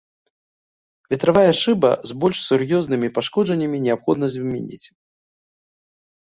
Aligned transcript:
Ветравая 1.13 1.51
шыба 1.61 1.91
з 2.13 2.17
больш 2.25 2.37
сур'ёзнымі 2.47 3.07
пашкоджаннямі 3.19 3.85
неабходна 3.87 4.25
замяніць. 4.39 4.85